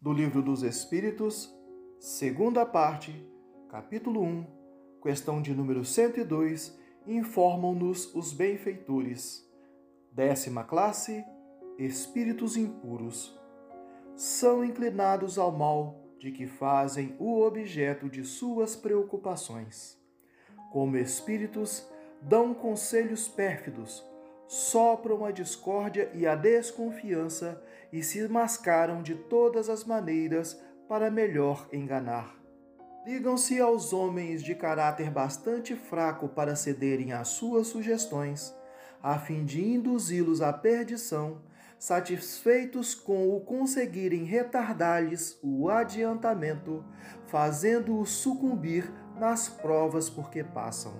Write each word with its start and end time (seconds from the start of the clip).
do 0.00 0.12
Livro 0.12 0.40
dos 0.40 0.62
Espíritos, 0.62 1.52
segunda 1.98 2.64
parte, 2.64 3.12
capítulo 3.68 4.22
1, 4.22 4.46
questão 5.02 5.42
de 5.42 5.52
número 5.52 5.84
102, 5.84 6.78
informam-nos 7.04 8.14
os 8.14 8.32
benfeitores. 8.32 9.44
Décima 10.12 10.62
classe, 10.62 11.24
espíritos 11.76 12.56
impuros. 12.56 13.36
São 14.14 14.64
inclinados 14.64 15.36
ao 15.36 15.50
mal 15.50 16.00
de 16.20 16.30
que 16.30 16.46
fazem 16.46 17.16
o 17.18 17.40
objeto 17.40 18.08
de 18.08 18.22
suas 18.22 18.76
preocupações. 18.76 20.00
Como 20.70 20.96
espíritos, 20.96 21.88
dão 22.22 22.54
conselhos 22.54 23.26
pérfidos, 23.26 24.04
sopram 24.48 25.26
a 25.26 25.30
discórdia 25.30 26.10
e 26.14 26.26
a 26.26 26.34
desconfiança 26.34 27.62
e 27.92 28.02
se 28.02 28.26
mascaram 28.26 29.02
de 29.02 29.14
todas 29.14 29.68
as 29.68 29.84
maneiras 29.84 30.58
para 30.88 31.10
melhor 31.10 31.68
enganar. 31.70 32.34
Ligam-se 33.06 33.60
aos 33.60 33.92
homens 33.92 34.42
de 34.42 34.54
caráter 34.54 35.10
bastante 35.10 35.76
fraco 35.76 36.28
para 36.28 36.56
cederem 36.56 37.12
às 37.12 37.28
suas 37.28 37.68
sugestões, 37.68 38.54
a 39.02 39.18
fim 39.18 39.44
de 39.44 39.64
induzi-los 39.64 40.40
à 40.40 40.52
perdição, 40.52 41.40
satisfeitos 41.78 42.94
com 42.94 43.34
o 43.34 43.40
conseguirem 43.40 44.24
retardar-lhes 44.24 45.38
o 45.42 45.68
adiantamento, 45.68 46.84
fazendo-os 47.26 48.10
sucumbir 48.10 48.92
nas 49.16 49.48
provas 49.48 50.10
por 50.10 50.30
que 50.30 50.42
passam. 50.42 50.92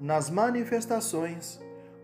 Nas 0.00 0.30
manifestações, 0.30 1.60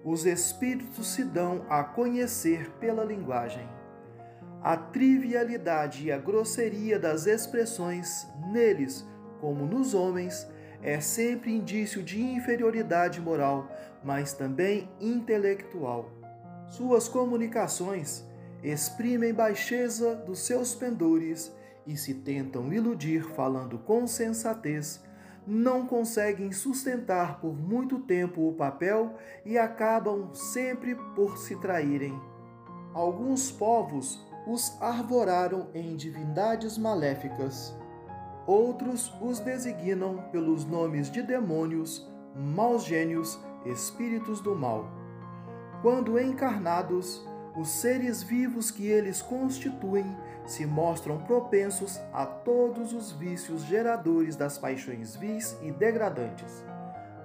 os 0.06 0.24
espíritos 0.24 1.08
se 1.08 1.24
dão 1.24 1.66
a 1.68 1.82
conhecer 1.82 2.70
pela 2.78 3.02
linguagem. 3.02 3.68
A 4.62 4.76
trivialidade 4.76 6.04
e 6.04 6.12
a 6.12 6.16
grosseria 6.16 6.96
das 6.96 7.26
expressões 7.26 8.24
neles, 8.52 9.04
como 9.40 9.66
nos 9.66 9.94
homens, 9.94 10.46
é 10.80 11.00
sempre 11.00 11.52
indício 11.52 12.04
de 12.04 12.22
inferioridade 12.22 13.20
moral, 13.20 13.68
mas 14.04 14.32
também 14.32 14.88
intelectual. 15.00 16.12
Suas 16.68 17.08
comunicações 17.08 18.24
exprimem 18.62 19.34
baixeza 19.34 20.14
dos 20.14 20.38
seus 20.38 20.72
pendores 20.72 21.52
e 21.84 21.96
se 21.96 22.14
tentam 22.14 22.72
iludir 22.72 23.24
falando 23.34 23.76
com 23.80 24.06
sensatez, 24.06 25.02
não 25.46 25.86
conseguem 25.86 26.50
sustentar 26.50 27.40
por 27.40 27.54
muito 27.54 28.00
tempo 28.00 28.48
o 28.48 28.52
papel 28.52 29.14
e 29.44 29.56
acabam 29.56 30.34
sempre 30.34 30.96
por 31.14 31.38
se 31.38 31.54
traírem. 31.56 32.18
Alguns 32.92 33.52
povos 33.52 34.20
os 34.46 34.76
arvoraram 34.80 35.68
em 35.74 35.94
divindades 35.96 36.76
maléficas. 36.76 37.76
Outros 38.46 39.12
os 39.20 39.40
designam 39.40 40.24
pelos 40.30 40.64
nomes 40.64 41.10
de 41.10 41.22
demônios, 41.22 42.08
maus 42.34 42.84
gênios, 42.84 43.38
espíritos 43.64 44.40
do 44.40 44.54
mal. 44.54 44.88
Quando 45.82 46.18
encarnados, 46.18 47.26
os 47.56 47.68
seres 47.68 48.22
vivos 48.22 48.70
que 48.70 48.86
eles 48.86 49.22
constituem 49.22 50.04
se 50.44 50.66
mostram 50.66 51.18
propensos 51.18 51.98
a 52.12 52.26
todos 52.26 52.92
os 52.92 53.10
vícios 53.10 53.64
geradores 53.64 54.36
das 54.36 54.58
paixões 54.58 55.16
vis 55.16 55.56
e 55.62 55.72
degradantes: 55.72 56.64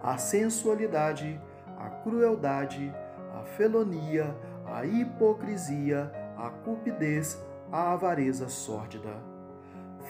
a 0.01 0.17
sensualidade, 0.17 1.39
a 1.77 1.89
crueldade, 1.89 2.93
a 3.39 3.43
felonia, 3.43 4.35
a 4.65 4.85
hipocrisia, 4.85 6.11
a 6.37 6.49
cupidez, 6.49 7.37
a 7.71 7.91
avareza 7.91 8.47
sórdida. 8.47 9.13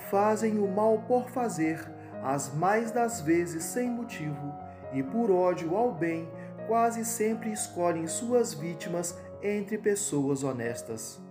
Fazem 0.09 0.59
o 0.59 0.67
mal 0.67 1.00
por 1.08 1.30
fazer, 1.30 1.80
as 2.23 2.53
mais 2.53 2.91
das 2.91 3.22
vezes 3.22 3.63
sem 3.63 3.89
motivo, 3.89 4.53
e 4.94 5.02
por 5.02 5.31
ódio 5.31 5.75
ao 5.75 5.91
bem, 5.91 6.29
quase 6.68 7.03
sempre 7.03 7.51
escolhem 7.51 8.07
suas 8.07 8.53
vítimas 8.53 9.18
entre 9.44 9.78
pessoas 9.78 10.44
honestas. 10.44 11.22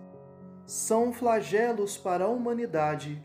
São 0.66 1.12
flagelos 1.12 1.96
para 1.96 2.24
a 2.24 2.28
humanidade, 2.28 3.24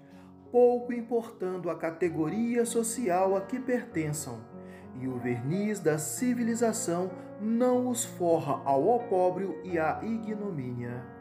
pouco 0.51 0.93
importando 0.93 1.69
a 1.69 1.77
categoria 1.77 2.65
social 2.65 3.35
a 3.35 3.41
que 3.41 3.59
pertençam, 3.59 4.39
e 4.99 5.07
o 5.07 5.17
verniz 5.17 5.79
da 5.79 5.97
civilização 5.97 7.11
não 7.41 7.87
os 7.89 8.05
forra 8.05 8.61
ao 8.65 8.87
opróbrio 8.87 9.59
e 9.63 9.77
à 9.77 9.99
ignomínia. 10.03 11.14